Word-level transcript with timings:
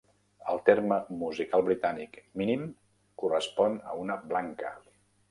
El 0.51 0.59
terme 0.67 0.95
musical 1.23 1.65
britànic 1.67 2.17
"minim" 2.41 2.63
correspon 3.23 3.77
a 3.91 3.99
una 4.05 4.17
blanca. 4.33 4.73